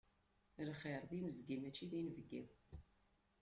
Lxiṛ 0.69 1.01
d 1.09 1.11
imezgi, 1.17 1.55
mačči 1.61 1.85
d 1.91 1.93
inebgi. 1.99 2.43